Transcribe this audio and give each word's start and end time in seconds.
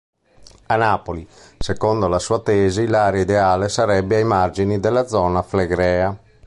A 0.65 0.75
Napoli, 0.77 1.27
secondo 1.59 2.07
la 2.07 2.17
sua 2.17 2.41
tesi, 2.41 2.87
l'area 2.87 3.21
ideale 3.21 3.69
sarebbe 3.69 4.15
ai 4.15 4.23
margini 4.23 4.79
della 4.79 5.05
zona 5.07 5.43
Flegrea. 5.43 6.19